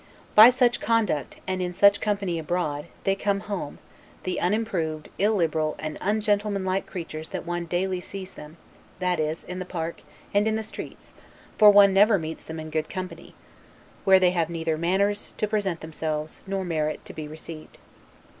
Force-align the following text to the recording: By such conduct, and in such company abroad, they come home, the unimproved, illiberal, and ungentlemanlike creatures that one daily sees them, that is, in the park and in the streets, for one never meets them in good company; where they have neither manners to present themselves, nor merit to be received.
By 0.33 0.49
such 0.49 0.79
conduct, 0.79 1.37
and 1.45 1.61
in 1.61 1.75
such 1.75 2.01
company 2.01 2.39
abroad, 2.39 2.85
they 3.03 3.13
come 3.13 3.41
home, 3.41 3.77
the 4.23 4.39
unimproved, 4.39 5.09
illiberal, 5.19 5.75
and 5.77 5.99
ungentlemanlike 6.01 6.87
creatures 6.87 7.29
that 7.29 7.45
one 7.45 7.65
daily 7.67 8.01
sees 8.01 8.33
them, 8.33 8.57
that 8.97 9.19
is, 9.19 9.43
in 9.43 9.59
the 9.59 9.63
park 9.63 10.01
and 10.33 10.47
in 10.47 10.55
the 10.55 10.63
streets, 10.63 11.13
for 11.55 11.69
one 11.69 11.93
never 11.93 12.17
meets 12.17 12.43
them 12.43 12.59
in 12.59 12.71
good 12.71 12.89
company; 12.89 13.35
where 14.03 14.19
they 14.19 14.31
have 14.31 14.49
neither 14.49 14.75
manners 14.75 15.29
to 15.37 15.47
present 15.47 15.81
themselves, 15.81 16.41
nor 16.47 16.63
merit 16.65 17.05
to 17.05 17.13
be 17.13 17.27
received. 17.27 17.77